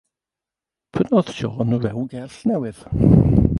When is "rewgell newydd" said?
1.85-2.83